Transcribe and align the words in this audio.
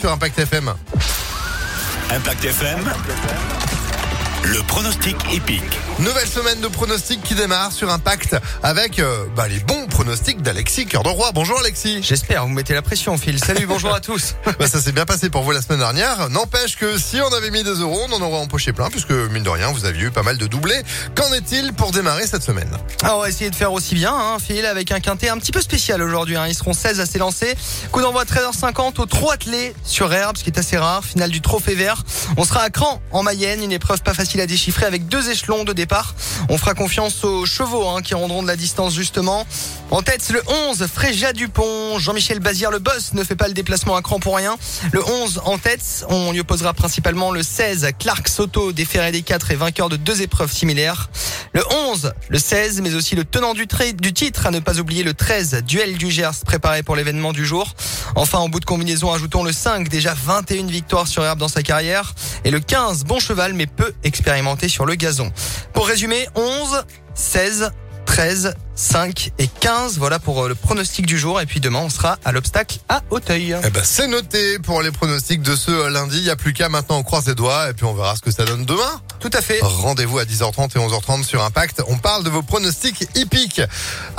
sur 0.00 0.10
Impact 0.10 0.38
FM. 0.38 0.72
Impact 2.10 2.44
FM. 2.44 3.79
Le 4.42 4.62
pronostic 4.62 5.16
épique. 5.34 5.62
Nouvelle 5.98 6.26
semaine 6.26 6.60
de 6.60 6.68
pronostics 6.68 7.22
qui 7.22 7.34
démarre 7.34 7.72
sur 7.72 7.90
Impact 7.90 8.36
avec 8.62 8.98
euh, 8.98 9.26
bah, 9.36 9.48
les 9.48 9.58
bons 9.60 9.86
pronostics 9.86 10.40
d'Alexis 10.40 10.86
Cœur 10.86 11.02
de 11.02 11.10
Roi. 11.10 11.30
Bonjour 11.34 11.60
Alexis. 11.60 12.02
J'espère, 12.02 12.46
vous 12.46 12.52
mettez 12.54 12.72
la 12.72 12.80
pression, 12.80 13.18
Phil. 13.18 13.38
Salut, 13.38 13.66
bonjour 13.66 13.94
à 13.94 14.00
tous. 14.00 14.34
Bah, 14.58 14.66
ça 14.66 14.80
s'est 14.80 14.92
bien 14.92 15.04
passé 15.04 15.30
pour 15.30 15.42
vous 15.42 15.52
la 15.52 15.60
semaine 15.60 15.78
dernière. 15.78 16.28
N'empêche 16.30 16.76
que 16.76 16.98
si 16.98 17.20
on 17.20 17.32
avait 17.34 17.50
mis 17.50 17.62
2 17.62 17.82
euros, 17.82 18.00
on 18.08 18.12
en 18.14 18.22
aurait 18.22 18.40
empoché 18.40 18.72
plein 18.72 18.88
puisque 18.88 19.10
mine 19.10 19.42
de 19.42 19.48
rien, 19.48 19.72
vous 19.72 19.84
aviez 19.84 20.04
eu 20.04 20.10
pas 20.10 20.22
mal 20.22 20.38
de 20.38 20.46
doublés. 20.46 20.82
Qu'en 21.14 21.32
est-il 21.34 21.74
pour 21.74 21.92
démarrer 21.92 22.26
cette 22.26 22.42
semaine? 22.42 22.70
Alors, 23.02 23.18
on 23.18 23.20
va 23.22 23.28
essayer 23.28 23.50
de 23.50 23.54
faire 23.54 23.72
aussi 23.72 23.94
bien, 23.94 24.14
hein, 24.14 24.38
Phil, 24.38 24.64
avec 24.64 24.90
un 24.92 25.00
quintet 25.00 25.28
un 25.28 25.38
petit 25.38 25.52
peu 25.52 25.60
spécial 25.60 26.02
aujourd'hui. 26.02 26.36
Hein. 26.36 26.46
Ils 26.48 26.54
seront 26.54 26.72
16 26.72 27.00
à 27.00 27.06
s'élancer. 27.06 27.54
Coup 27.92 28.00
d'envoi 28.00 28.24
13h50 28.24 29.00
au 29.00 29.06
trot 29.06 29.30
attelé 29.30 29.74
sur 29.84 30.12
Herbe, 30.12 30.36
ce 30.36 30.44
qui 30.44 30.50
est 30.50 30.58
assez 30.58 30.78
rare. 30.78 31.04
Finale 31.04 31.30
du 31.30 31.42
Trophée 31.42 31.74
Vert. 31.74 32.04
On 32.38 32.44
sera 32.44 32.62
à 32.62 32.70
Cran, 32.70 33.02
en 33.12 33.22
Mayenne. 33.22 33.62
Une 33.62 33.72
épreuve 33.72 34.02
pas 34.02 34.14
facile 34.14 34.29
à 34.38 34.46
déchiffrer 34.46 34.86
avec 34.86 35.08
deux 35.08 35.30
échelons 35.30 35.64
de 35.64 35.72
départ. 35.72 36.14
On 36.50 36.58
fera 36.58 36.74
confiance 36.74 37.24
aux 37.24 37.46
chevaux 37.46 37.88
hein, 37.88 38.02
qui 38.02 38.14
rendront 38.14 38.42
de 38.42 38.46
la 38.46 38.56
distance 38.56 38.94
justement. 38.94 39.46
En 39.90 40.02
tête, 40.02 40.28
le 40.30 40.42
11, 40.68 40.86
Fréja 40.86 41.32
Dupont. 41.32 41.98
Jean-Michel 41.98 42.38
Bazir, 42.38 42.70
le 42.70 42.78
boss, 42.78 43.14
ne 43.14 43.24
fait 43.24 43.34
pas 43.34 43.48
le 43.48 43.54
déplacement 43.54 43.96
à 43.96 44.02
cran 44.02 44.20
pour 44.20 44.36
rien. 44.36 44.56
Le 44.92 45.02
11 45.02 45.42
en 45.46 45.58
tête, 45.58 46.04
on 46.08 46.32
lui 46.32 46.40
opposera 46.40 46.74
principalement 46.74 47.32
le 47.32 47.42
16, 47.42 47.88
Clark 47.98 48.28
Soto, 48.28 48.72
déféré 48.72 49.10
des 49.10 49.22
4 49.22 49.50
et 49.50 49.56
vainqueur 49.56 49.88
de 49.88 49.96
deux 49.96 50.22
épreuves 50.22 50.52
similaires. 50.52 51.08
Le 51.52 51.62
11, 51.88 52.12
le 52.28 52.38
16, 52.38 52.80
mais 52.80 52.94
aussi 52.94 53.16
le 53.16 53.24
tenant 53.24 53.54
du, 53.54 53.66
titre, 53.66 54.46
à 54.46 54.52
ne 54.52 54.60
pas 54.60 54.78
oublier 54.78 55.02
le 55.02 55.14
13, 55.14 55.64
Duel 55.66 55.98
du 55.98 56.08
Gers, 56.08 56.44
préparé 56.46 56.84
pour 56.84 56.94
l'événement 56.94 57.32
du 57.32 57.44
jour. 57.44 57.74
Enfin, 58.14 58.38
en 58.38 58.48
bout 58.48 58.60
de 58.60 58.64
combinaison, 58.64 59.12
ajoutons 59.12 59.42
le 59.42 59.52
5, 59.52 59.88
déjà 59.88 60.14
21 60.14 60.66
victoires 60.66 61.08
sur 61.08 61.24
herbe 61.24 61.40
dans 61.40 61.48
sa 61.48 61.64
carrière. 61.64 62.14
Et 62.44 62.52
le 62.52 62.60
15, 62.60 63.02
bon 63.02 63.18
cheval, 63.18 63.54
mais 63.54 63.66
peu 63.66 63.92
expérimenté 64.04 64.68
sur 64.68 64.86
le 64.86 64.94
gazon. 64.94 65.32
Pour 65.72 65.88
résumer, 65.88 66.28
11, 66.36 66.84
16, 67.14 67.72
13, 68.06 68.54
5 68.80 69.32
et 69.38 69.46
15. 69.46 69.98
Voilà 69.98 70.18
pour 70.18 70.42
euh, 70.42 70.48
le 70.48 70.54
pronostic 70.54 71.04
du 71.04 71.18
jour. 71.18 71.40
Et 71.40 71.46
puis 71.46 71.60
demain, 71.60 71.80
on 71.80 71.90
sera 71.90 72.18
à 72.24 72.32
l'obstacle 72.32 72.78
à 72.88 73.02
Auteuil. 73.10 73.54
Eh 73.62 73.70
ben, 73.70 73.82
c'est 73.84 74.06
noté 74.06 74.58
pour 74.58 74.80
les 74.80 74.90
pronostics 74.90 75.42
de 75.42 75.54
ce 75.54 75.88
lundi. 75.88 76.16
Il 76.16 76.24
n'y 76.24 76.30
a 76.30 76.36
plus 76.36 76.54
qu'à 76.54 76.70
maintenant, 76.70 76.96
on 76.96 77.02
croise 77.02 77.26
les 77.26 77.34
doigts 77.34 77.68
et 77.68 77.74
puis 77.74 77.84
on 77.84 77.94
verra 77.94 78.16
ce 78.16 78.22
que 78.22 78.30
ça 78.30 78.46
donne 78.46 78.64
demain. 78.64 79.00
Tout 79.20 79.30
à 79.34 79.42
fait. 79.42 79.60
Rendez-vous 79.62 80.18
à 80.18 80.24
10h30 80.24 80.76
et 80.76 80.78
11h30 80.78 81.24
sur 81.24 81.44
Impact. 81.44 81.82
On 81.88 81.98
parle 81.98 82.24
de 82.24 82.30
vos 82.30 82.42
pronostics 82.42 83.06
hippiques. 83.14 83.60